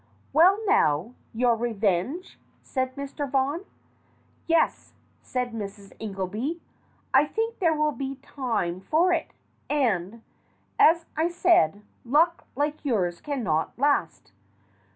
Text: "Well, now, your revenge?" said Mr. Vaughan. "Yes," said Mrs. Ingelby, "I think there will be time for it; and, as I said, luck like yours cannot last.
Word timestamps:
"Well, 0.33 0.57
now, 0.65 1.13
your 1.31 1.55
revenge?" 1.55 2.39
said 2.63 2.95
Mr. 2.95 3.29
Vaughan. 3.29 3.65
"Yes," 4.47 4.95
said 5.21 5.51
Mrs. 5.53 5.93
Ingelby, 5.99 6.59
"I 7.13 7.27
think 7.27 7.59
there 7.59 7.75
will 7.77 7.91
be 7.91 8.15
time 8.15 8.79
for 8.81 9.13
it; 9.13 9.31
and, 9.69 10.23
as 10.79 11.05
I 11.15 11.27
said, 11.27 11.83
luck 12.03 12.45
like 12.55 12.83
yours 12.83 13.21
cannot 13.21 13.77
last. 13.77 14.31